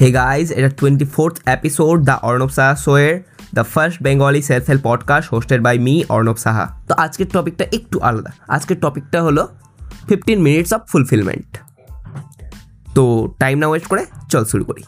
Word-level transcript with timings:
হে 0.00 0.12
guys 0.12 0.52
এটা 0.52 0.68
twenty 0.68 1.04
fourth 1.04 1.36
episode 1.46 2.04
the 2.04 2.18
Arnab 2.22 2.48
Saha 2.48 2.76
শোয়ের 2.76 3.20
the 3.54 3.64
first 3.64 4.02
Bengali 4.02 4.42
self 4.42 4.68
help 4.68 4.82
podcast 4.84 5.30
hosted 5.30 5.62
by 5.62 5.78
me 5.78 6.04
Arnab 6.08 6.36
Saha 6.36 6.82
তো 6.88 6.94
আজকের 6.94 7.26
টপিকটা 7.32 7.64
একটু 7.72 8.00
আলাদা। 8.00 8.30
আজকের 8.48 8.80
টপিকটা 8.80 9.22
হলো 9.22 9.48
ফিফটিন 10.08 10.42
মিনিটস 10.42 10.72
অফ 10.72 10.80
ফুলফিলমেন্ট 10.88 11.58
তো 12.94 13.34
টাইম 13.38 13.58
না 13.58 13.66
ওয়েস্ট 13.66 13.88
করে 13.88 14.04
চল 14.28 14.44
শুরু 14.44 14.64
করি। 14.64 14.82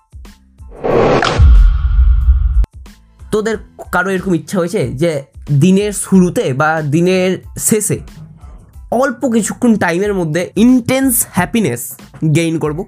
তোদের 3.31 3.57
কারও 3.93 4.11
এরকম 4.11 4.35
ইচ্ছা 4.35 4.59
হয়েছে 4.59 4.93
যে 4.93 5.25
দিনের 5.61 5.93
শুরুতে 5.93 6.53
বা 6.53 6.83
দিনের 6.83 7.39
শেষে 7.59 7.99
অল্প 8.91 9.29
কিছুক্ষণ 9.29 9.77
টাইমের 9.77 10.15
মধ্যে 10.15 10.51
ইন্টেন্স 10.57 11.27
হ্যাপিনেস 11.33 11.95
গেইন 12.35 12.59
করব? 12.59 12.85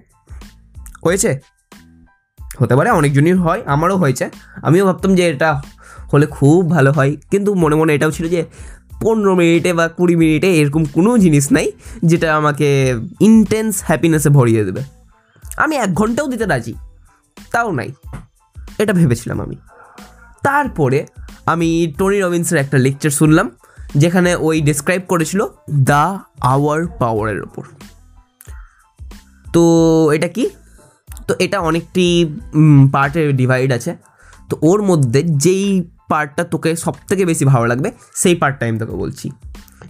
হয়েছে? 1.04 1.40
হতে 2.60 2.74
পারে, 2.78 2.88
অনেকজনই 3.00 3.34
হয়, 3.44 3.60
আমারও 3.74 3.96
হয়েছে। 4.02 4.24
আমিও 4.66 4.84
ভাবতাম 4.88 5.10
যে 5.18 5.24
এটা 5.32 5.50
হলে 6.12 6.26
খুব 6.36 6.60
ভালো 6.74 6.90
হয়, 6.98 7.12
কিন্তু 7.32 7.50
মনে 7.62 7.76
মনে 7.80 7.90
এটাও 7.96 8.12
ছিল 8.16 8.26
যে 8.34 8.40
পনেরো 9.02 9.32
মিনিটে 9.40 9.70
বা 9.78 9.84
কুড়ি 9.98 10.14
মিনিটে 10.22 10.48
এরকম 10.60 10.82
কোনো 10.96 11.10
জিনিস 11.24 11.46
নাই 11.56 11.66
যেটা 12.10 12.28
আমাকে 12.40 12.68
ইন্টেন্স 13.28 13.74
হ্যাপিনেসে 13.88 14.30
ভরিয়ে 14.38 14.62
দেবে। 14.68 14.82
আমি 15.64 15.74
এক 15.84 15.90
ঘন্টাও 16.00 16.26
দিতে 16.32 16.44
রাজি, 16.52 16.74
তাও 17.52 17.68
নাই, 17.78 17.90
এটা 18.82 18.92
ভেবেছিলাম 19.00 19.38
আমি। 19.44 19.56
তারপরে 20.46 20.98
আমি 21.52 21.68
টনি 21.98 22.18
রবিন্সের 22.24 22.58
একটা 22.64 22.76
লেকচার 22.84 23.12
শুনলাম, 23.20 23.46
যেখানে 24.02 24.30
ওই 24.46 24.56
ডিসক্রাইব 24.68 25.02
করেছিল 25.12 25.40
দ্য 25.90 26.04
আওয়ার 26.54 26.80
পাওয়ারের 27.00 27.40
ওপর 27.46 27.64
তো 29.54 29.62
এটা 30.16 30.28
কি? 30.36 30.44
তো 31.30 31.34
এটা 31.44 31.58
অনেকটি 31.68 32.06
পার্টের 32.94 33.28
ডিভাইড 33.40 33.70
আছে। 33.78 33.92
তো 34.50 34.54
ওর 34.70 34.80
মধ্যে 34.90 35.20
যেই 35.44 35.66
পার্টটা 36.10 36.42
তোকে 36.52 36.70
সব 36.84 36.94
থেকে 37.08 37.22
বেশি 37.30 37.44
ভালো 37.52 37.64
লাগবে, 37.70 37.88
সেই 38.22 38.34
পার্টটা 38.40 38.62
আমি 38.68 38.78
তোকে 38.82 38.94
বলছি। 39.02 39.26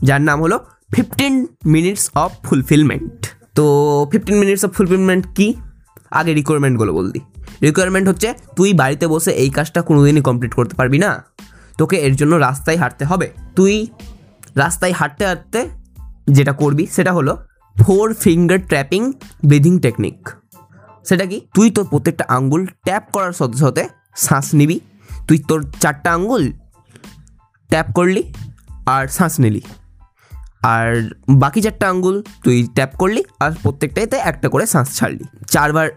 যার 0.09 0.23
নাম 0.29 0.39
হলো 0.45 0.57
ফিফটিন 0.95 1.35
মিনিটস 1.75 2.05
অফ 2.23 2.31
ফুলফিলমেন্ট 2.47 3.19
তো 3.57 3.65
ফিফটিন 4.13 4.37
মিনিটস 4.43 4.63
অফ 4.67 4.71
ফুলফিলমেন্ট 4.77 5.25
কি? 5.37 5.49
আগে 6.19 6.31
রিকোয়ারমেন্টগুলো 6.39 6.93
বল 6.97 7.07
দিই 7.15 7.25
রিকোয়ারমেন্ট 7.67 8.07
হচ্ছে, 8.11 8.29
তুই 8.57 8.71
বাড়িতে 8.81 9.07
বসে 9.13 9.31
এই 9.43 9.51
কাজটা 9.57 9.81
কোনোদিনই 9.89 10.23
কমপ্লিট 10.29 10.53
করতে 10.59 10.75
পারবি 10.79 10.99
না। 11.05 11.11
তোকে 11.79 11.97
এর 12.07 12.15
জন্য 12.21 12.33
রাস্তায় 12.47 12.79
হাঁটতে 12.83 13.05
হবে। 13.11 13.27
তুই 13.57 13.75
রাস্তায় 14.63 14.95
হাঁটতে 14.99 15.23
হাঁটতে 15.29 15.61
যেটা 16.37 16.53
করবি, 16.53 16.85
সেটা 16.97 17.13
হলো 17.19 17.33
four 17.77 18.07
finger 18.25 18.61
trapping 18.71 19.03
breathing 19.49 19.75
technique 19.87 20.19
সেটা 21.05 21.27
কি? 21.27 21.41
তুই 21.55 21.71
তোর 21.71 21.87
প্রত্যেকটা 21.91 22.25
আঙ্গুল 22.29 22.67
ট্যাপ 22.67 23.11
করার 23.13 23.33
সাথে 23.33 23.59
সাথে 23.59 23.89
শ্বাস 24.17 24.55
নিবি। 24.55 24.81
তুই 25.29 25.39
তোর 25.39 25.73
চারটা 25.81 26.13
আঙ্গুল 26.13 26.53
ট্যাপ 27.69 27.93
করলি 27.93 28.35
আর 28.87 29.09
শ্বাস 29.09 29.41
নিলি। 29.41 29.61
আর 30.63 31.11
বাকি 31.29 31.63
চারটা 31.63 31.89
আঙ্গুল 31.89 32.23
তুই 32.45 32.69
ট্যাপ 32.75 32.97
করলি 32.97 33.25
আর 33.41 33.53
প্রত্যেকটাইতে 33.63 34.17
একটা 34.17 34.49
করে 34.49 34.67
শ্বাস 34.67 34.97
ছাড়লি। 34.97 35.25
চারবার 35.49 35.89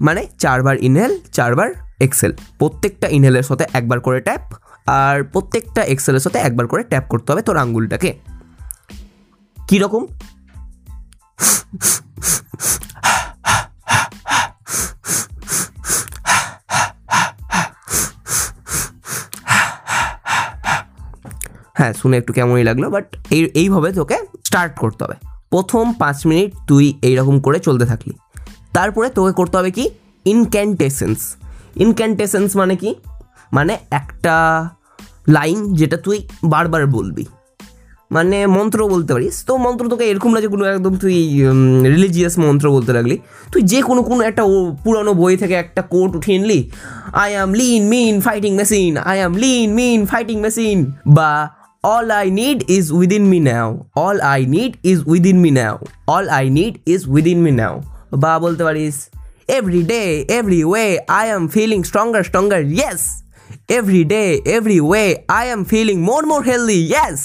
মানে 0.00 0.26
চারবার 0.38 0.76
ইনহেল 0.76 1.18
চারবার 1.32 1.70
এক্সেল 2.00 2.32
প্রত্যেকটা 2.58 3.08
ইনহেলের 3.08 3.42
সাথে 3.42 3.64
একবার 3.72 4.00
করে 4.00 4.20
ট্যাপ 4.20 4.52
আর 4.86 5.24
প্রত্যেকটা 5.24 5.82
এক্সেলের 5.82 6.20
সাথে 6.20 6.38
একবার 6.38 6.66
করে 6.66 6.82
ট্যাপ 6.82 7.04
করতে 7.08 7.32
হবে 7.32 7.42
তোর 7.42 7.56
আঙ্গুলটাকে। 7.56 8.18
কীরকম? 9.68 10.06
হ্যাঁ 21.80 21.92
শুনে 21.92 22.16
একটু 22.16 22.32
কেমনই 22.32 22.64
লাগল 22.64 22.88
বাট 22.88 23.16
এই, 23.30 23.50
এইভাবে 23.54 23.92
তোকে 23.92 24.16
স্টার্ট 24.44 24.78
করতে 24.78 25.04
হবে। 25.04 25.14
প্রথম 25.50 25.92
পাঁচ 25.92 26.26
মিনিট 26.26 26.52
তুই 26.68 26.94
এইরকম 27.02 27.40
করে 27.40 27.58
চলতে 27.58 27.84
থাকলি। 27.86 28.14
তারপরে 28.72 29.08
তোকে 29.08 29.32
করতে 29.32 29.56
হবে 29.58 29.70
কি? 29.70 29.90
ইনক্যান্টেসেন্স 30.24 31.36
ইনক্যান্টেসেন্স 31.76 32.56
মানে 32.56 32.76
কি? 32.76 32.94
মানে 33.52 33.78
একটা 33.90 34.34
লাইন 35.28 35.74
যেটা 35.74 35.96
তুই 35.96 36.18
বারবার 36.44 36.86
বলবি। 36.86 37.26
মানে 38.10 38.46
মন্ত্র 38.46 38.88
বলতে 38.88 39.12
পারিস। 39.12 39.44
তো 39.44 39.56
মন্ত্র 39.56 39.88
তোকে 39.88 40.04
এরকম 40.10 40.32
না 40.34 40.40
যে 40.40 40.48
কোনো 40.48 40.64
একদম 40.64 40.96
তুই 40.96 41.44
রিলিজিয়াস 41.84 42.38
মন্ত্র 42.38 42.72
বলতে 42.72 42.92
লাগলি। 42.92 43.18
তুই 43.52 43.62
যে 43.62 43.82
কোনো 43.82 44.02
কোনো 44.02 44.22
একটা 44.22 44.42
পুরানো 44.84 45.14
বই 45.14 45.36
থেকে 45.36 45.54
একটা 45.54 45.82
কোট 45.82 46.16
উঠিয়ে 46.16 46.38
নিলি 46.38 46.70
I 47.12 47.34
am 47.34 47.54
lean 47.54 47.88
mean 47.88 48.20
fighting 48.20 48.54
machine 48.54 48.96
I 48.96 49.18
am 49.18 49.34
lean 49.34 49.74
mean 49.74 50.06
fighting 50.06 50.40
machine 50.40 50.92
বা 51.06 51.59
all 51.84 52.10
I 52.10 52.26
need 52.30 52.58
is 52.76 52.86
within 52.98 53.24
me 53.32 53.38
now 53.40 53.68
all 54.06 54.18
I 54.32 54.40
need 54.46 54.72
is 54.90 54.98
within 55.06 55.38
me 55.44 55.50
now 55.50 55.74
all 56.14 56.26
I 56.38 56.44
need 56.50 56.74
is 56.94 57.02
within 57.08 57.38
me 57.44 57.50
now 57.50 57.74
বা 58.22 58.32
বলতে 58.38 58.62
পারিস 58.64 58.96
every 59.56 59.82
day 59.82 60.02
every 60.38 60.62
way 60.64 60.86
I 61.18 61.26
am 61.36 61.44
feeling 61.48 61.80
stronger 61.82 62.22
stronger 62.24 62.62
yes 62.76 63.02
every 63.68 64.04
day 64.04 64.22
every 64.56 64.80
way 64.80 65.04
I 65.28 65.44
am 65.48 65.62
feeling 65.64 65.96
more 66.02 66.22
more 66.26 66.40
healthy 66.42 66.78
yes 66.92 67.20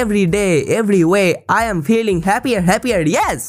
every 0.00 0.26
day 0.26 0.46
every 0.78 1.02
way 1.04 1.24
I 1.48 1.64
am 1.68 1.80
feeling 1.82 2.16
happier 2.20 2.62
happier 2.62 3.02
yes 3.08 3.42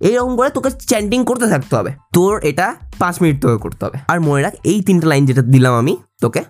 এইরকম 0.00 0.36
করে 0.36 0.50
তোকে 0.50 0.70
chanting 0.70 1.24
করতে 1.24 1.46
থাকতে 1.46 1.76
হবে। 1.76 1.90
তোর 2.14 2.32
এটা 2.42 2.66
পাঁচ 2.98 3.22
minute 3.22 3.36
তোকে 3.42 3.56
করতে 3.56 3.82
হবে। 3.86 3.98
আর 4.08 4.18
মনে 4.20 4.42
রাখ, 4.42 4.54
এই 4.64 4.78
তিনটা 4.80 5.06
লাইন 5.06 5.22
যেটা 5.26 5.42
দিলাম 5.42 5.74
আমি 5.74 5.96
তোকে 6.20 6.42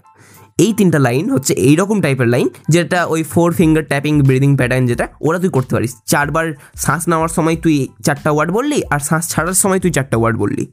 এই 0.64 0.72
তিনটা 0.78 0.98
লাইন 1.06 1.24
হচ্ছে 1.34 1.52
এইরকম 1.68 1.96
টাইপের 2.04 2.28
লাইন 2.34 2.48
যেটা 2.74 2.98
ওই 3.14 3.20
four 3.32 3.48
finger 3.58 3.84
tapping 3.90 4.14
breathing 4.28 4.50
pattern 4.58 4.84
যেটা 4.90 5.04
ওরা 5.26 5.38
তুই 5.42 5.50
করতে 5.56 5.72
পারিস। 5.76 5.92
চারবার 6.12 6.46
শ্বাস 6.82 7.02
নেওয়ার 7.10 7.30
সময় 7.36 7.56
তুই 7.64 7.76
চারটা 8.06 8.30
ওয়ার্ড 8.34 8.50
বললি 8.58 8.78
আর 8.92 9.00
শ্বাস 9.08 9.24
ছাড়ার 9.32 9.58
সময় 9.62 9.80
তুই 9.84 9.90
চারটা 9.96 10.16
ওয়ার্ড 10.20 10.36
বললি। 10.42 10.64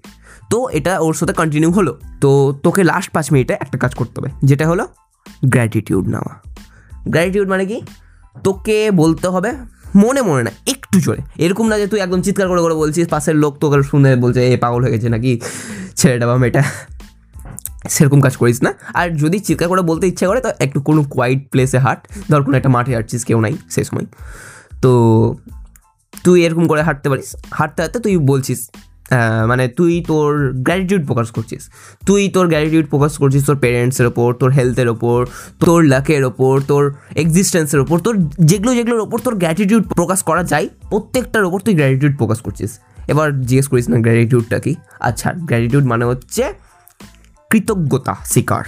তো 0.51 0.57
এটা 0.77 0.93
ওর 1.05 1.15
সাথে 1.19 1.33
কন্টিনিউ 1.39 1.69
হলো। 1.77 1.93
তো 2.23 2.29
তোকে 2.65 2.81
লাস্ট 2.91 3.09
পাঁচ 3.15 3.27
মিনিটে 3.33 3.53
একটা 3.63 3.77
কাজ 3.83 3.91
করতে 3.99 4.15
হবে, 4.19 4.29
যেটা 4.49 4.65
হলো 4.71 4.83
গ্র্যাটিটিউড 5.53 6.05
নেওয়া। 6.13 6.33
গ্র্যাটিটিউড 7.13 7.47
মানে 7.53 7.63
কি? 7.71 7.77
তোকে 8.45 8.77
বলতে 9.01 9.27
হবে 9.35 9.49
মনে 10.03 10.21
মনে 10.29 10.41
না, 10.47 10.51
একটু 10.73 10.97
জোরে। 11.05 11.21
এরকম 11.43 11.65
না 11.71 11.75
যে 11.81 11.87
তুই 11.91 11.99
একদম 12.05 12.19
চিৎকার 12.25 12.47
করে 12.51 12.61
করে 12.65 12.75
বলছিস, 12.83 13.05
পাশের 13.13 13.35
লোক 13.43 13.53
তোকে 13.61 13.77
শুনে 13.91 14.11
বলছে, 14.23 14.41
এ 14.47 14.51
পাগল 14.63 14.79
হয়ে 14.83 14.93
গেছে 14.95 15.07
নাকি? 15.15 15.31
ছেলেটা 15.99 16.25
বা 16.29 16.35
মেয়েটা। 16.43 16.61
সেরকম 17.95 18.19
কাজ 18.25 18.33
করিস 18.41 18.57
না। 18.65 18.71
আর 18.99 19.07
যদি 19.21 19.37
চিৎকার 19.47 19.67
করে 19.71 19.83
বলতে 19.91 20.05
ইচ্ছা 20.11 20.25
করে, 20.29 20.39
তো 20.45 20.49
একটু 20.65 20.79
কোনো 20.87 21.01
কোয়াইট 21.13 21.41
প্লেসে 21.51 21.79
হাঁট। 21.85 21.99
ধর, 22.29 22.41
কোনো 22.45 22.55
একটা 22.59 22.71
মাঠে 22.75 22.91
হাঁটছিস, 22.97 23.21
কেউ 23.29 23.39
নাই 23.45 23.53
সেই 23.73 23.85
সময়। 23.89 24.05
তো 24.83 24.91
তুই 26.25 26.37
এরকম 26.45 26.65
করে 26.71 26.81
হাঁটতে 26.87 27.07
পারিস। 27.11 27.29
হাঁটতে 27.57 27.79
হাঁটতে 27.81 27.99
তুই 28.05 28.13
বলছিস 28.31 28.59
মানে 29.49 29.63
তুই 29.77 29.93
তোর 30.07 30.29
গ্র্যাটিটিউড 30.65 31.03
প্রকাশ 31.09 31.27
করছিস। 31.35 31.61
তুই 32.07 32.21
তোর 32.35 32.45
গ্র্যাটিটিউড 32.51 32.85
প্রকাশ 32.93 33.13
করছিস 33.21 33.41
তোর 33.49 33.57
পেরেন্টসের 33.65 34.07
ওপর, 34.11 34.29
তোর 34.41 34.51
হেলথের 34.57 34.89
ওপর, 34.95 35.19
তোর 35.65 35.79
লাকের 35.93 36.23
ওপর, 36.31 36.53
তোর 36.71 36.83
এক্সিস্টেন্সের 37.23 37.79
ওপর, 37.83 37.97
তোর 38.05 38.15
যেগুলো, 38.49 38.71
যেগুলোর 38.77 39.01
ওপর 39.05 39.17
তোর 39.25 39.35
গ্র্যাটিটিউড 39.35 39.83
প্রকাশ 39.99 40.19
করা 40.29 40.43
যায়, 40.51 40.67
প্রত্যেকটার 40.91 41.43
ওপর 41.49 41.59
তুই 41.65 41.73
গ্র্যাটিটিউড 41.79 42.13
প্রকাশ 42.21 42.39
করছিস। 42.45 42.71
এবার 43.11 43.27
জিজ্ঞেস 43.49 43.67
করিস 43.71 43.85
না 43.89 43.95
গ্র্যাটিটিউডটা 44.05 44.57
কি? 44.65 44.73
আচ্ছা 45.09 45.29
গ্র্যাটিটিউড 45.49 45.85
মানে 45.91 46.05
হচ্ছে 46.11 46.43
কৃতজ্ঞতা 47.51 48.13
শিকার, 48.25 48.65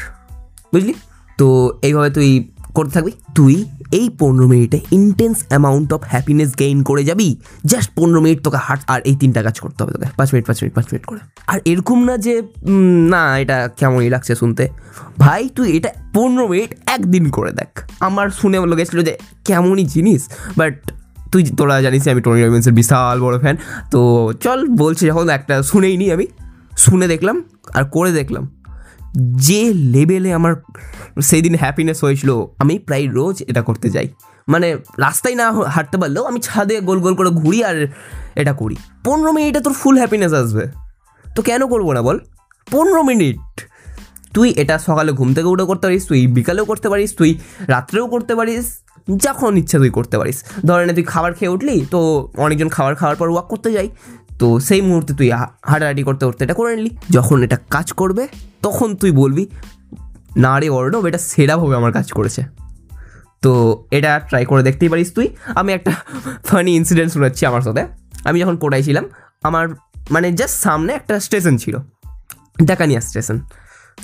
বুঝলি? 0.74 0.94
তো 1.38 1.48
এইভাবে 1.82 2.10
তুই 2.10 2.30
করতে 2.74 2.92
থাকবি। 2.92 3.12
তুই 3.36 3.56
এই 3.92 4.08
পনেরো 4.20 4.48
মিনিটে 4.48 4.80
intense 4.92 5.38
amount 5.50 5.90
of 5.94 6.02
happiness 6.08 6.50
gain 6.60 6.84
করে 6.84 7.04
যাবি। 7.04 7.30
জাস্ট 7.66 7.90
পনেরো 7.96 8.20
মিনিট 8.22 8.40
তোকে 8.44 8.60
হাট, 8.68 8.80
আর 8.88 9.00
এই 9.10 9.16
তিনটা 9.16 9.42
কাজ 9.44 9.56
করতে 9.60 9.80
হবে 9.84 9.92
তোকে। 9.94 10.08
পাঁচ 10.18 10.30
মিনিট 10.34 10.46
পাঁচ 10.48 10.58
মিনিট 10.64 10.74
পাঁচ 10.76 10.86
মিনিট 10.92 11.06
করে। 11.06 11.20
আর 11.48 11.60
এরকম 11.66 12.00
না 12.04 12.18
যে 12.18 12.34
না, 13.14 13.24
এটা 13.40 13.58
কেমনই 13.80 14.10
লাগছে 14.10 14.34
শুনতে। 14.36 14.64
ভাই, 15.20 15.42
তুই 15.56 15.68
এটা 15.78 15.90
পনেরো 16.14 16.46
মিনিট 16.48 16.72
একদিন 16.96 17.26
করে 17.30 17.52
দেখ। 17.52 17.72
আমার 18.00 18.28
শুনে 18.30 18.58
গেছিল 18.80 19.00
যে 19.04 19.14
কেমনই 19.46 19.86
জিনিস 19.96 20.22
বাট 20.58 20.76
তুই 21.32 21.42
তোরা 21.58 21.76
জানিস 21.82 22.08
আমি 22.08 22.22
টনি 22.22 22.42
রবিন্সের 22.42 22.74
বিশাল 22.74 23.16
বড় 23.22 23.36
ফ্যান 23.40 23.56
তো 23.92 24.00
চল, 24.44 24.60
বলছি 24.84 25.04
যখন 25.10 25.26
একটা 25.30 25.56
শুনেই 25.64 25.96
নি 26.02 26.08
আমি। 26.12 26.28
শুনে 26.78 27.06
দেখলাম, 27.08 27.38
আর 27.74 27.84
করে 27.96 28.12
দেখলাম। 28.12 28.44
যে 29.20 29.74
লেভেলে 29.74 30.34
আমার 30.34 30.56
সেই 31.22 31.42
দিন 31.42 31.56
হ্যাপিনেস 31.56 32.04
হয়েছিল, 32.04 32.46
আমি 32.58 32.80
প্রায় 32.80 33.08
রোজ 33.12 33.44
এটা 33.48 33.62
করতে 33.62 33.90
যাই। 33.90 34.08
মানে 34.48 34.78
রাস্তায় 34.98 35.36
না 35.36 35.52
হাঁটতে 35.52 35.98
পারলেও 35.98 36.24
আমি 36.24 36.40
ছাদে 36.40 36.82
গোল 36.82 37.00
গোল 37.00 37.16
করে 37.16 37.30
ঘুরি 37.30 37.64
আর 37.64 37.88
এটা 38.36 38.54
করি। 38.54 38.76
পনেরো 39.04 39.32
মিনিটে 39.32 39.60
তোর 39.60 39.74
ফুল 39.74 39.98
হ্যাপিনেস 39.98 40.34
আসবে। 40.34 40.66
তো 41.36 41.42
কেন 41.42 41.68
করব 41.68 41.92
না 41.92 42.02
বল? 42.02 42.20
পনেরো 42.72 43.04
মিনিট। 43.04 43.62
তুই 44.34 44.54
এটা 44.58 44.78
সকালে 44.78 45.12
ঘুম 45.12 45.34
থেকে 45.34 45.48
উঠে 45.48 45.64
করতে 45.64 45.88
পারিস, 45.88 46.08
তুই 46.08 46.28
বিকালেও 46.28 46.66
করতে 46.66 46.90
পারিস, 46.90 47.16
তুই 47.16 47.40
রাত্রেও 47.68 48.08
করতে 48.08 48.36
পারিস, 48.36 48.80
যখন 49.18 49.58
ইচ্ছা 49.58 49.78
তুই 49.78 49.90
করতে 49.90 50.18
পারিস। 50.18 50.44
ধরে 50.66 50.86
নে 50.86 50.94
তুই 50.94 51.04
খাবার 51.04 51.34
খেয়ে 51.34 51.50
উঠলি, 51.50 51.86
তো 51.92 52.32
অনেকজন 52.38 52.70
খাবার 52.70 52.96
খাওয়ার 52.96 53.16
পর 53.16 53.30
ওয়াক 53.30 53.46
করতে 53.46 53.72
যাই। 53.72 53.90
তো 54.40 54.60
সেই 54.60 54.82
মুহূর্তে 54.82 55.14
তুই 55.14 55.32
হাঁটাহাঁটি 55.66 56.04
করতে 56.04 56.26
করতে 56.26 56.44
এটা 56.44 56.54
করে 56.54 56.76
নিলি। 56.76 56.98
যখন 57.10 57.44
এটা 57.44 57.58
কাজ 57.70 57.94
করবে, 57.94 58.28
তখন 58.62 58.96
তুই 58.96 59.12
বলবি, 59.12 59.48
না 60.38 60.60
রে 60.60 60.70
অর্ণব, 60.70 61.06
এটা 61.06 61.18
সেরাভাবে 61.18 61.76
আমার 61.76 61.92
কাজ 61.92 62.12
করেছে। 62.12 62.44
তো 63.42 63.84
এটা 63.92 64.20
ট্রাই 64.20 64.46
করে 64.46 64.64
দেখতেই 64.64 64.90
পারিস 64.90 65.12
তুই। 65.12 65.36
আমি 65.56 65.74
একটা 65.74 65.92
ফানি 66.46 66.76
ইনসিডেন্ট 66.76 67.14
শোনাচ্ছি 67.14 67.46
আমার 67.46 67.62
সাথে। 67.62 67.86
আমি 68.26 68.40
যখন 68.40 68.58
কোটায় 68.58 68.84
ছিলাম, 68.84 69.06
আমার 69.44 69.68
মানে 70.12 70.32
জাস্ট 70.32 70.64
সামনে 70.64 70.94
একটা 70.94 71.20
স্টেশন 71.20 71.58
ছিল 71.58 71.78
ডাকানিয়া 72.64 73.02
স্টেশন 73.02 73.40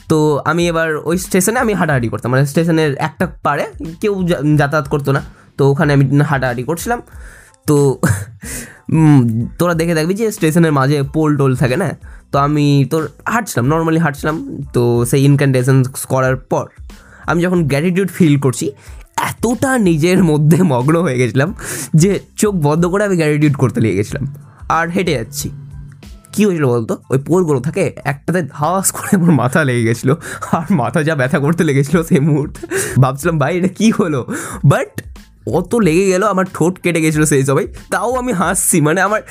তো 0.09 0.41
আমি 0.45 0.67
এবার 0.67 0.97
ওই 0.97 1.17
স্টেশনে 1.17 1.59
আমি 1.59 1.73
হাঁটাহাঁটি 1.73 2.07
করতাম। 2.07 2.31
মানে 2.31 2.45
স্টেশনের 2.45 2.95
একটা 2.97 3.27
পারে 3.43 3.65
কেউ 4.01 4.27
যাতায়াত 4.55 4.87
করতো 4.87 5.11
না। 5.11 5.21
তো 5.57 5.71
ওখানে 5.71 5.93
আমি 5.93 6.19
হাঁটাহাঁটি 6.19 6.63
করছিলাম। 6.63 7.01
তো 7.67 7.99
তোরা 9.59 9.73
দেখে 9.73 9.93
দেখবি 9.95 10.13
যে 10.13 10.31
স্টেশনের 10.31 10.71
মাঝে 10.71 11.03
পোল 11.03 11.37
টোল 11.37 11.55
থাকে 11.55 11.77
না? 11.77 11.89
তো 12.31 12.39
আমি 12.39 12.85
তোর 12.91 13.09
হাঁটছিলাম 13.29 13.65
নর্মালি 13.65 13.99
হাঁটছিলাম। 13.99 14.63
তো 14.73 15.05
সেই 15.05 15.23
ইনক্যান্টেশন 15.23 15.83
করার 16.09 16.35
পর 16.35 16.65
আমি 17.27 17.41
যখন 17.41 17.67
গ্র্যাটিটিউড 17.67 18.09
ফিল 18.09 18.39
করছি, 18.39 18.71
এতটা 19.17 19.77
নিজের 19.77 20.23
মধ্যে 20.23 20.63
মগ্ন 20.63 21.01
হয়ে 21.01 21.17
গেছিলাম 21.17 21.55
যে 21.93 22.19
চোখ 22.37 22.55
বন্ধ 22.55 22.85
করে 22.85 23.03
আমি 23.03 23.15
গ্র্যাটিটিউড 23.15 23.53
করতে 23.53 23.81
লেগে 23.81 23.95
গেছিলাম। 23.95 24.35
আর 24.69 24.89
হেঁটে 24.89 25.11
যাচ্ছি। 25.11 25.51
কি 26.33 26.45
হয়েছিল 26.45 26.65
বলতো? 26.65 26.97
ওই 27.09 27.17
পোলগুলো 27.17 27.59
থাকে, 27.59 27.95
একটাতে 28.03 28.41
ধাস 28.41 28.91
করে 28.91 29.15
আমার 29.15 29.31
মাথা 29.31 29.63
লেগে 29.63 29.83
গেছিল। 29.83 30.13
আর 30.51 30.73
মাথা 30.73 31.03
যা 31.03 31.15
ব্যথা 31.15 31.39
করতে 31.39 31.63
লেগেছিলো 31.63 32.03
সেই 32.03 32.19
মুহূর্তে। 32.19 32.67
ভাবছিলাম, 33.01 33.39
ভাই, 33.39 33.57
এটা 33.57 33.67
কী 33.67 33.91
হলো? 33.91 34.27
বাট 34.65 35.01
অত 35.47 35.75
লেগে 35.75 36.05
গেল 36.07 36.23
আমার 36.23 36.45
ঠোঁট 36.53 36.79
কেটে 36.79 37.01
গেছিল 37.01 37.25
সেই 37.25 37.45
সবাই। 37.45 37.67
তাও 37.91 38.15
আমি 38.15 38.33
হাসছি 38.33 38.81
মানে 38.81 39.01
আমার 39.01 39.21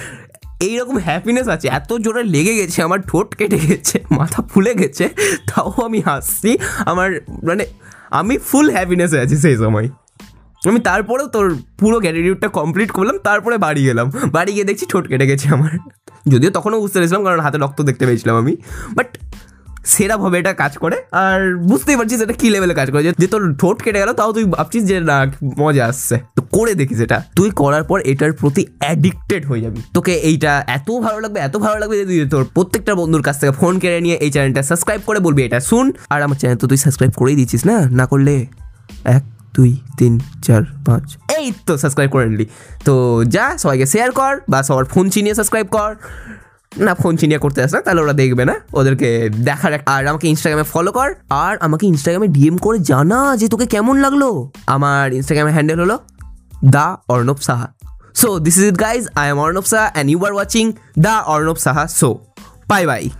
এইরকম 0.60 0.98
হ্যাপিনেস 0.98 1.48
আছে, 1.48 1.68
এত 1.68 1.92
জোরে 1.92 2.22
লেগে 2.22 2.54
গেছে, 2.54 2.82
আমার 2.82 2.98
ঠোঁট 3.00 3.34
কেটে 3.34 3.58
গেছে, 3.58 4.00
মাথা 4.10 4.42
ফুলে 4.42 4.74
গেছে, 4.74 5.08
তাও 5.50 5.72
আমি 5.86 6.00
হাসছি, 6.00 6.58
আমার 6.86 7.10
মানে 7.44 7.64
আমি 8.10 8.38
ফুল 8.38 8.70
হ্যাপিনেসে 8.70 9.20
আছি 9.20 9.36
সেই 9.36 9.56
সময়। 9.56 9.88
আমি 10.68 10.80
তারপরেও 10.80 11.26
তোর 11.26 11.56
পুরো 11.78 12.00
গ্যাটিটিউডটা 12.00 12.48
কমপ্লিট 12.48 12.90
করলাম, 12.90 13.18
তারপরে 13.18 13.58
বাড়ি 13.58 13.84
গেলাম। 13.84 14.10
বাড়ি 14.32 14.52
গিয়ে 14.52 14.64
দেখছি 14.64 14.86
ঠোঁট 14.86 15.08
কেটে 15.08 15.26
গেছে 15.26 15.48
আমার। 15.48 15.78
যদিও 16.28 16.50
তখনও 16.50 16.80
বুঝতে 16.80 16.98
পেরেছিলাম, 16.98 17.24
কারণ 17.24 17.40
হাতে 17.40 17.58
রক্ত 17.58 17.82
দেখতে 17.82 18.06
পেয়েছিলাম 18.06 18.36
আমি। 18.36 18.56
বাট 18.94 19.18
সেরাভাবে 19.84 20.38
এটা 20.38 20.52
কাজ 20.52 20.78
করে। 20.78 21.02
আর 21.12 21.56
বুঝতেই 21.56 21.96
পারছিস 21.96 22.20
এটা 22.20 22.32
কি 22.32 22.50
লেভেলে 22.50 22.74
কাজ 22.74 22.90
করে। 22.90 23.02
যে- 23.02 23.26
তোর 23.26 23.54
ঠোঁট 23.54 23.82
কেটে 23.82 23.98
গেল, 23.98 24.12
তাও 24.12 24.32
তুই 24.32 24.44
ভাবছিস 24.44 24.84
যে, 24.84 25.00
না, 25.00 25.26
মজা 25.58 25.86
আসছে। 25.86 26.18
তো 26.36 26.42
করে 26.42 26.74
দেখিস 26.74 27.00
এটা। 27.00 27.24
তুই 27.36 27.50
করার 27.50 27.84
পর 27.84 28.00
এটার 28.00 28.32
প্রতি 28.32 28.66
অ্যাডিক্টেড 28.78 29.46
হয়ে 29.46 29.60
যাবি। 29.60 29.82
তোকে 29.94 30.14
এইটা 30.14 30.64
এত 30.66 30.90
ভালো 31.00 31.20
লাগবে, 31.20 31.40
এত 31.40 31.56
ভালো 31.56 31.78
লাগবে 31.78 31.98
যে 31.98 32.04
তুই 32.04 32.28
তোর 32.28 32.48
প্রত্যেকটা 32.54 32.94
বন্ধুর 32.94 33.22
কাছ 33.22 33.40
থেকে 33.40 33.52
ফোন 33.52 33.78
কেড়ে 33.78 34.00
নিয়ে 34.00 34.16
এই 34.16 34.30
চ্যানেলটা 34.30 34.62
সাবস্ক্রাইব 34.62 35.00
করে 35.06 35.20
বলবি 35.20 35.42
এটা 35.42 35.60
শুন। 35.60 35.92
আর 36.10 36.22
আমার 36.22 36.36
চ্যানেল 36.36 36.58
তো 36.58 36.66
তুই 36.66 36.76
সাবস্ক্রাইব 36.76 37.12
করেই 37.12 37.36
দিচ্ছিস 37.36 37.66
না? 37.66 37.90
না 37.90 38.06
করলে 38.06 38.46
এক, 39.04 39.22
দুই, 39.54 39.80
তিন, 39.98 40.20
চার, 40.42 40.62
পাঁচ, 40.86 41.16
এই 41.38 41.52
তো 41.66 41.78
সাবস্ক্রাইব 41.78 42.10
করে 42.10 42.28
নিলি। 42.28 42.46
তো 42.84 43.24
যা, 43.24 43.58
সবাইকে 43.58 43.86
শেয়ার 43.86 44.12
কর 44.12 44.40
বা 44.48 44.62
সবার 44.62 44.84
ফোন 44.84 45.10
চিনিয়ে 45.10 45.34
সাবস্ক্রাইব 45.34 45.66
কর। 45.66 45.94
না 46.76 46.94
ফোন 46.94 47.16
চিনিয়া 47.16 47.38
করতে 47.38 47.62
আস 47.62 47.74
না, 47.74 47.80
তাহলে 47.80 48.00
ওরা 48.00 48.12
দেখবে 48.12 48.44
না, 48.44 48.54
ওদেরকে 48.72 49.30
দেখার 49.30 49.72
আর 49.86 50.06
আমাকে 50.06 50.28
ইনস্টাগ্রামে 50.28 50.62
ফলো 50.62 50.92
কর, 50.92 51.14
আর 51.30 51.56
আমাকে 51.60 51.86
ইনস্টাগ্রামে 51.86 52.28
ডিএম 52.28 52.58
করে 52.58 52.78
জানা 52.78 53.36
যে 53.36 53.48
তোকে 53.48 53.66
কেমন 53.66 54.00
লাগল। 54.00 54.22
আমার 54.66 55.12
ইনস্টাগ্রামে 55.12 55.52
হ্যান্ডেল 55.52 55.80
হলো 55.80 55.98
the 56.64 56.96
Arnab 57.08 57.36
Saha. 57.40 57.68
So 58.14 58.38
this 58.38 58.58
is 58.58 58.64
it 58.64 58.80
guys 58.80 59.08
I 59.14 59.30
am 59.30 59.38
Arnab 59.38 59.64
Saha 59.64 59.90
and 59.92 60.10
you 60.10 60.24
are 60.24 60.32
watching 60.32 60.72
the 60.98 61.20
Arnab 61.20 61.56
Saha. 61.56 61.86
So 61.86 62.18
bye 62.68 62.86
bye 62.86 63.10